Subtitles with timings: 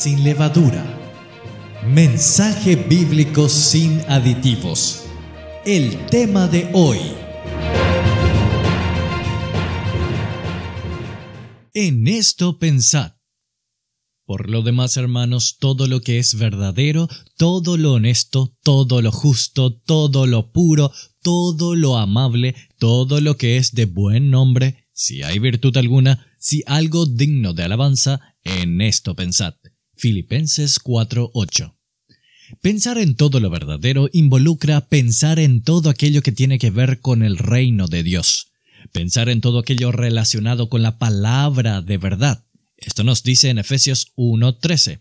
[0.00, 0.82] sin levadura.
[1.86, 5.02] Mensaje bíblico sin aditivos.
[5.66, 6.98] El tema de hoy.
[11.74, 13.12] En esto pensad.
[14.24, 17.06] Por lo demás, hermanos, todo lo que es verdadero,
[17.36, 23.58] todo lo honesto, todo lo justo, todo lo puro, todo lo amable, todo lo que
[23.58, 29.14] es de buen nombre, si hay virtud alguna, si algo digno de alabanza, en esto
[29.14, 29.59] pensad.
[30.00, 31.76] Filipenses 4:8.
[32.62, 37.22] Pensar en todo lo verdadero involucra pensar en todo aquello que tiene que ver con
[37.22, 38.48] el reino de Dios.
[38.92, 42.44] Pensar en todo aquello relacionado con la palabra de verdad.
[42.78, 45.00] Esto nos dice en Efesios 1:13.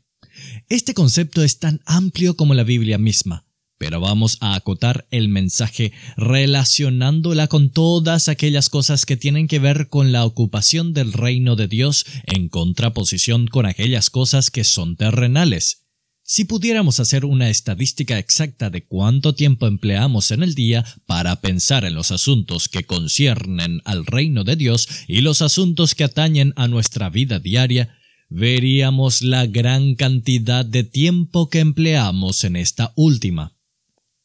[0.67, 3.48] Este concepto es tan amplio como la Biblia misma
[3.79, 9.87] pero vamos a acotar el mensaje relacionándola con todas aquellas cosas que tienen que ver
[9.87, 15.85] con la ocupación del reino de Dios en contraposición con aquellas cosas que son terrenales.
[16.23, 21.85] Si pudiéramos hacer una estadística exacta de cuánto tiempo empleamos en el día para pensar
[21.85, 26.67] en los asuntos que conciernen al reino de Dios y los asuntos que atañen a
[26.67, 27.97] nuestra vida diaria,
[28.29, 33.58] veríamos la gran cantidad de tiempo que empleamos en esta última.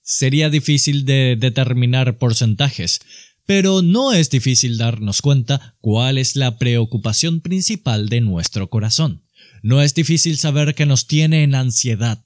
[0.06, 3.00] Sería difícil de determinar porcentajes,
[3.46, 9.24] pero no es difícil darnos cuenta cuál es la preocupación principal de nuestro corazón.
[9.62, 12.22] No es difícil saber que nos tiene en ansiedad.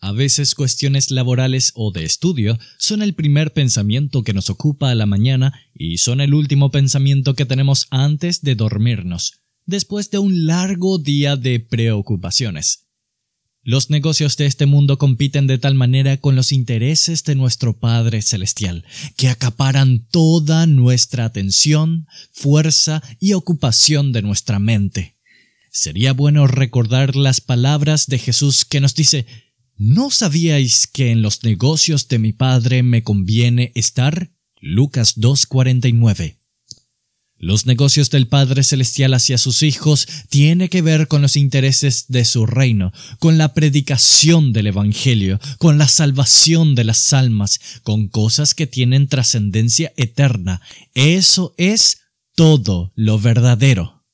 [0.00, 4.96] A veces cuestiones laborales o de estudio son el primer pensamiento que nos ocupa a
[4.96, 10.46] la mañana y son el último pensamiento que tenemos antes de dormirnos, después de un
[10.46, 12.85] largo día de preocupaciones.
[13.68, 18.22] Los negocios de este mundo compiten de tal manera con los intereses de nuestro Padre
[18.22, 18.84] Celestial,
[19.16, 25.16] que acaparan toda nuestra atención, fuerza y ocupación de nuestra mente.
[25.72, 29.26] Sería bueno recordar las palabras de Jesús que nos dice,
[29.76, 34.30] ¿No sabíais que en los negocios de mi Padre me conviene estar?
[34.60, 36.36] Lucas 2.49.
[37.38, 42.24] Los negocios del Padre Celestial hacia sus hijos tiene que ver con los intereses de
[42.24, 48.54] su reino, con la predicación del Evangelio, con la salvación de las almas, con cosas
[48.54, 50.62] que tienen trascendencia eterna.
[50.94, 51.98] Eso es
[52.34, 54.04] todo lo verdadero.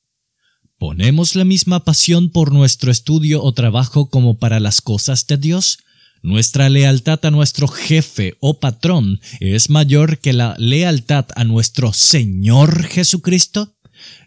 [0.77, 5.77] ¿Ponemos la misma pasión por nuestro estudio o trabajo como para las cosas de Dios?
[6.23, 12.85] Nuestra lealtad a nuestro jefe o patrón es mayor que la lealtad a nuestro Señor
[12.85, 13.75] Jesucristo.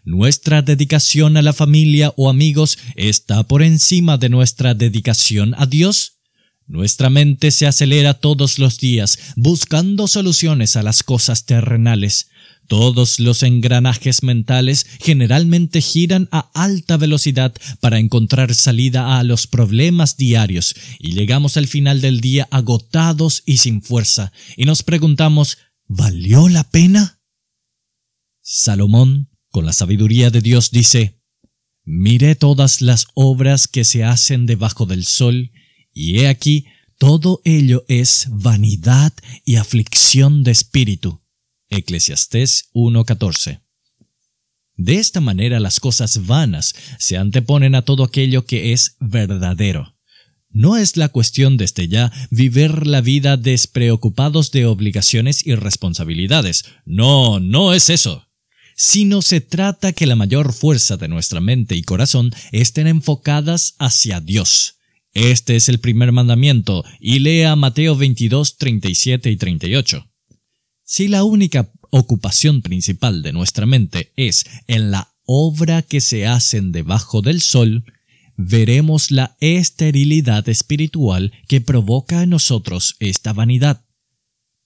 [0.05, 6.16] Nuestra dedicación a la familia o amigos está por encima de nuestra dedicación a Dios.
[6.67, 12.29] Nuestra mente se acelera todos los días buscando soluciones a las cosas terrenales.
[12.67, 20.17] Todos los engranajes mentales generalmente giran a alta velocidad para encontrar salida a los problemas
[20.17, 26.49] diarios y llegamos al final del día agotados y sin fuerza y nos preguntamos ¿valió
[26.49, 27.21] la pena?
[28.41, 31.21] Salomón, con la sabiduría de Dios, dice
[31.85, 35.51] Miré todas las obras que se hacen debajo del sol
[35.97, 36.67] y he aquí
[36.99, 39.13] todo ello es vanidad
[39.45, 41.21] y aflicción de espíritu.
[41.69, 43.61] Eclesiastés 1:14.
[44.75, 49.95] De esta manera las cosas vanas se anteponen a todo aquello que es verdadero.
[50.49, 56.65] No es la cuestión desde ya vivir la vida despreocupados de obligaciones y responsabilidades.
[56.85, 58.27] No, no es eso.
[58.75, 64.21] Sino se trata que la mayor fuerza de nuestra mente y corazón estén enfocadas hacia
[64.21, 64.76] Dios.
[65.17, 70.07] Este es el primer mandamiento, y lea Mateo 22, 37 y 38.
[70.83, 76.71] Si la única ocupación principal de nuestra mente es en la obra que se hacen
[76.71, 77.83] debajo del sol,
[78.35, 83.87] veremos la esterilidad espiritual que provoca en nosotros esta vanidad.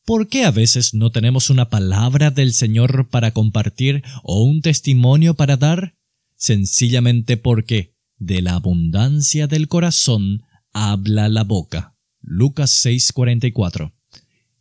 [0.03, 5.33] ¿Por qué a veces no tenemos una palabra del Señor para compartir o un testimonio
[5.33, 5.95] para dar?
[6.35, 7.90] Sencillamente porque
[8.21, 11.95] de la abundancia del corazón habla la boca.
[12.21, 13.93] Lucas 6:44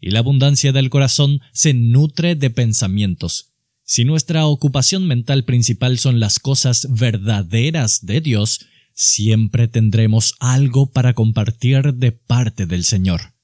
[0.00, 3.52] y la abundancia del corazón se nutre de pensamientos.
[3.84, 11.12] Si nuestra ocupación mental principal son las cosas verdaderas de Dios, siempre tendremos algo para
[11.12, 13.34] compartir de parte del Señor.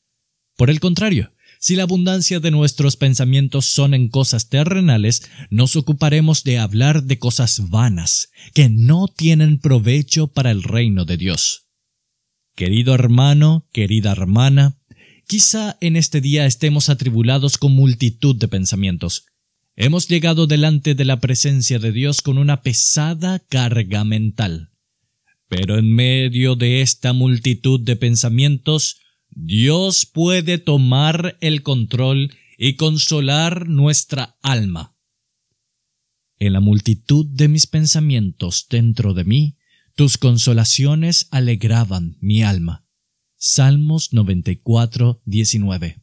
[0.56, 6.44] Por el contrario, si la abundancia de nuestros pensamientos son en cosas terrenales, nos ocuparemos
[6.44, 11.66] de hablar de cosas vanas, que no tienen provecho para el reino de Dios.
[12.54, 14.78] Querido hermano, querida hermana,
[15.28, 19.26] Quizá en este día estemos atribulados con multitud de pensamientos.
[19.74, 24.70] Hemos llegado delante de la presencia de Dios con una pesada carga mental.
[25.48, 29.00] Pero en medio de esta multitud de pensamientos,
[29.38, 34.96] Dios puede tomar el control y consolar nuestra alma.
[36.38, 39.58] En la multitud de mis pensamientos dentro de mí,
[39.94, 42.86] tus consolaciones alegraban mi alma.
[43.36, 46.02] Salmos 94, 19.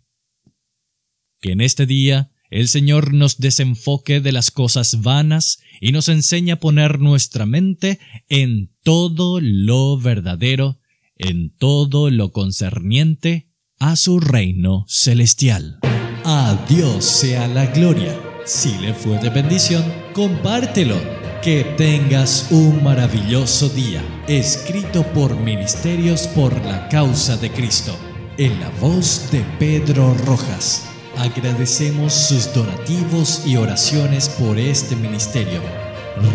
[1.41, 6.53] Que en este día el Señor nos desenfoque de las cosas vanas y nos enseña
[6.53, 7.99] a poner nuestra mente
[8.29, 10.79] en todo lo verdadero,
[11.23, 13.49] en todo lo concerniente
[13.79, 15.79] a su reino celestial.
[16.25, 18.17] A Dios sea la gloria.
[18.45, 19.83] Si le fue de bendición,
[20.13, 20.97] compártelo.
[21.41, 24.01] Que tengas un maravilloso día.
[24.27, 27.97] Escrito por Ministerios por la Causa de Cristo.
[28.37, 30.89] En la voz de Pedro Rojas.
[31.17, 35.61] Agradecemos sus donativos y oraciones por este ministerio.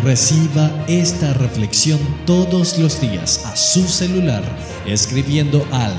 [0.03, 4.43] Reciba esta reflexión todos los días a su celular
[4.85, 5.93] escribiendo al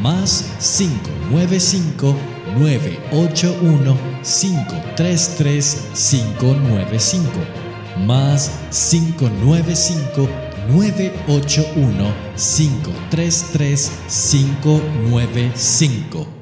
[0.00, 0.44] más
[0.78, 2.14] 595
[2.58, 7.30] 981 533 595
[8.06, 10.28] más 595
[10.68, 16.33] 981 533 595